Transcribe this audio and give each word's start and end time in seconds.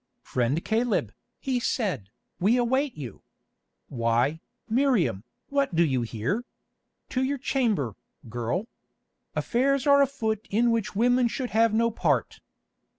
"Friend 0.23 0.65
Caleb," 0.65 1.13
he 1.39 1.59
said, 1.59 2.09
"we 2.39 2.57
await 2.57 2.97
you. 2.97 3.21
Why, 3.87 4.41
Miriam, 4.67 5.23
what 5.49 5.75
do 5.75 5.83
you 5.85 6.01
here? 6.01 6.43
To 7.09 7.21
your 7.23 7.37
chamber, 7.37 7.93
girl. 8.27 8.67
Affairs 9.35 9.85
are 9.85 10.01
afoot 10.01 10.47
in 10.49 10.71
which 10.71 10.95
women 10.95 11.27
should 11.27 11.51
have 11.51 11.71
no 11.71 11.91
part." 11.91 12.39